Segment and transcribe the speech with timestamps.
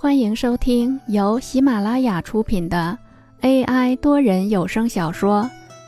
[0.00, 2.96] 欢迎收听由喜马拉雅出品的
[3.40, 5.42] AI 多人有声小说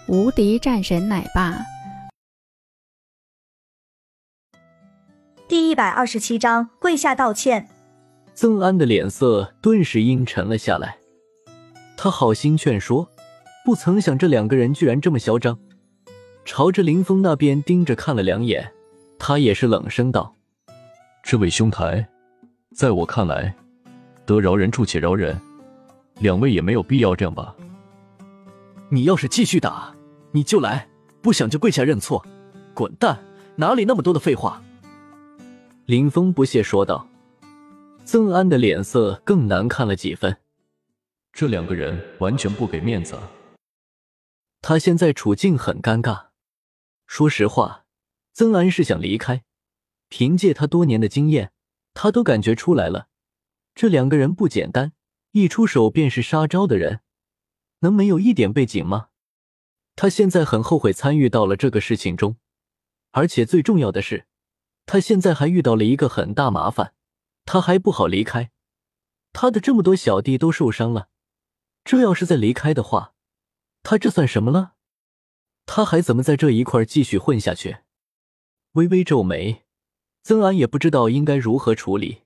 [0.13, 1.53] 《无敌战神奶爸》
[5.47, 7.69] 第一百二十七章：跪下道歉。
[8.35, 10.97] 曾安的脸色顿时阴沉了下来，
[11.97, 13.09] 他好心劝说，
[13.65, 15.57] 不曾想这两个人居然这么嚣张，
[16.45, 18.73] 朝着林峰那边盯着看了两眼，
[19.21, 20.35] 他也是冷声道
[21.23, 22.09] ：“这位兄台，
[22.75, 23.55] 在我看来。”
[24.31, 25.41] 得饶人处且饶人，
[26.21, 27.53] 两位也没有必要这样吧。
[28.89, 29.93] 你要是继续打，
[30.31, 30.87] 你就来；
[31.21, 32.25] 不想就跪下认错，
[32.73, 33.21] 滚蛋！
[33.57, 34.63] 哪里那么多的废话？
[35.87, 37.09] 林峰不屑说道。
[38.05, 40.37] 曾安的脸色更难看了几分。
[41.33, 43.19] 这两个人完全不给面子。
[44.63, 46.27] 他现在处境很尴尬。
[47.09, 47.85] 说实话，
[48.33, 49.43] 曾安是想离开，
[50.09, 51.51] 凭借他多年的经验，
[51.95, 53.09] 他都感觉出来了。
[53.75, 54.93] 这两个人不简单，
[55.33, 57.01] 一出手便是杀招的人，
[57.81, 59.09] 能没有一点背景吗？
[59.97, 62.37] 他现在很后悔参与到了这个事情中，
[63.11, 64.27] 而且最重要的是，
[64.87, 66.95] 他现在还遇到了一个很大麻烦，
[67.45, 68.51] 他还不好离开。
[69.33, 71.09] 他的这么多小弟都受伤了，
[71.85, 73.15] 这要是再离开的话，
[73.83, 74.75] 他这算什么了？
[75.67, 77.79] 他还怎么在这一块继续混下去？
[78.73, 79.65] 微微皱眉，
[80.23, 82.23] 曾安也不知道应该如何处理。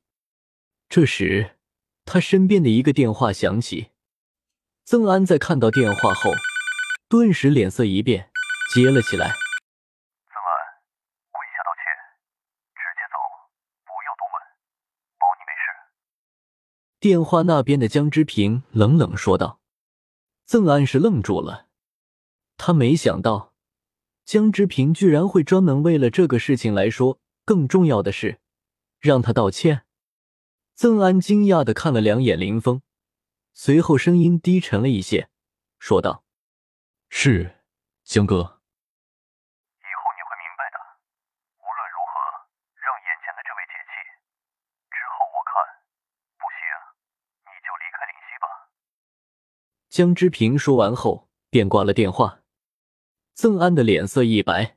[0.88, 1.56] 这时，
[2.04, 3.90] 他身边的一个电话响起。
[4.84, 6.30] 曾安在看到电话后，
[7.08, 8.30] 顿时脸色一变，
[8.74, 9.26] 接了起来。
[9.26, 10.54] 曾安，
[11.32, 11.84] 跪下道歉，
[12.74, 13.16] 直接走，
[13.84, 14.34] 不要多问，
[15.18, 15.64] 保你没事。
[17.00, 19.60] 电话那边的江之平冷冷说道。
[20.46, 21.68] 曾安是愣住了，
[22.58, 23.54] 他没想到
[24.26, 28.38] 江之平居然会专门为了这个事情来说，更重要的是
[29.00, 29.83] 让他道歉。
[30.76, 32.82] 曾安惊讶的看了两眼林峰，
[33.52, 35.28] 随后声音低沉了一些，
[35.78, 36.24] 说道
[37.08, 37.62] ：“是
[38.02, 40.76] 江哥，以后你会明白的。
[41.62, 42.18] 无论如何，
[42.74, 43.94] 让眼前的这位解气，
[44.90, 45.54] 之后我看
[46.38, 46.58] 不行，
[47.46, 48.74] 你就离开灵溪吧。”
[49.88, 52.40] 江之平说完后便挂了电话。
[53.36, 54.76] 曾安的脸色一白，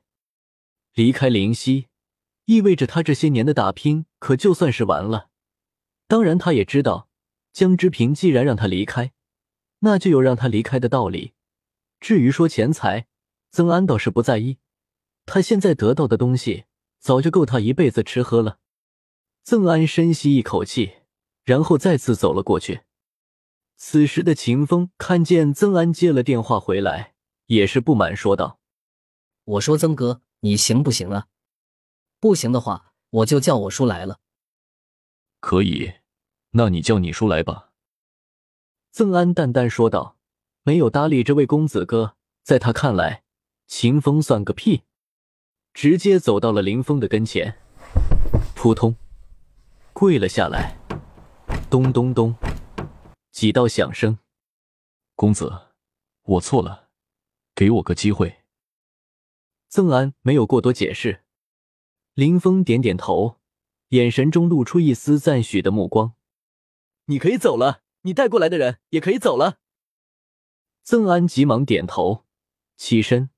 [0.94, 1.88] 离开灵溪，
[2.44, 5.27] 意味着他这些年的打拼可就算是完了。
[6.08, 7.08] 当然，他也知道，
[7.52, 9.12] 江之平既然让他离开，
[9.80, 11.34] 那就有让他离开的道理。
[12.00, 13.06] 至于说钱财，
[13.50, 14.56] 曾安倒是不在意，
[15.26, 16.64] 他现在得到的东西
[16.98, 18.58] 早就够他一辈子吃喝了。
[19.44, 20.94] 曾安深吸一口气，
[21.44, 22.80] 然后再次走了过去。
[23.76, 27.14] 此时的秦风看见曾安接了电话回来，
[27.46, 28.58] 也是不满说道
[29.44, 31.26] ：“我说曾哥，你行不行啊？
[32.18, 34.20] 不行的话，我就叫我叔来了。”
[35.40, 35.94] 可以，
[36.50, 37.70] 那你叫你叔来吧。”
[38.90, 40.16] 曾安淡淡说道，
[40.62, 42.16] 没有搭理这位公子哥。
[42.42, 43.24] 在他看来，
[43.66, 44.84] 秦风算个屁，
[45.74, 47.58] 直接走到了林峰的跟前，
[48.56, 48.96] 扑通，
[49.92, 50.78] 跪了下来。
[51.70, 52.34] 咚咚咚，
[53.30, 54.18] 几道响声。
[55.14, 55.52] 公子，
[56.22, 56.88] 我错了，
[57.54, 58.44] 给我个机会。
[59.68, 61.24] 曾安没有过多解释，
[62.14, 63.37] 林峰点点头。
[63.90, 66.12] 眼神中露出一丝赞许的目光。
[67.06, 69.58] 你可以走了，你带过来的人也可以走了。
[70.82, 72.24] 曾安急忙点头，
[72.76, 73.30] 起身，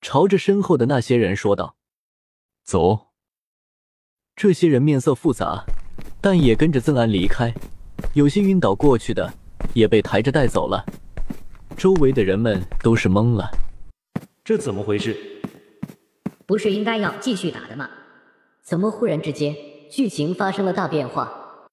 [0.00, 1.76] 朝着身后的那些人说道
[2.62, 3.08] ：“走。”
[4.36, 5.64] 这些人面色复杂，
[6.20, 7.54] 但也跟着曾安离开。
[8.12, 9.32] 有些晕倒过去的，
[9.74, 10.84] 也被抬着带走了。
[11.74, 13.50] 周围的人们都是懵了，
[14.44, 15.16] 这怎么回事？
[16.44, 17.88] 不是应该要继续打的吗？
[18.62, 19.54] 怎么忽然之间？
[19.90, 21.68] 剧情发生了大变化，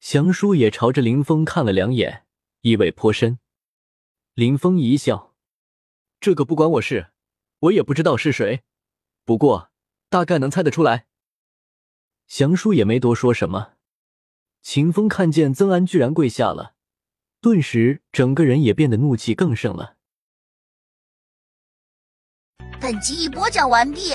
[0.00, 2.24] 祥叔也朝着林峰看了两眼，
[2.62, 3.38] 意味颇深。
[4.34, 5.34] 林峰一笑
[6.20, 7.10] ：“这个不关我事，
[7.60, 8.62] 我也不知道是谁，
[9.24, 9.70] 不过
[10.08, 11.06] 大概能猜得出来。”
[12.26, 13.74] 祥叔也没多说什么。
[14.62, 16.74] 秦风看见曾安居然跪下了，
[17.40, 19.96] 顿时整个人也变得怒气更盛了。
[22.80, 24.14] 本集已播讲完毕。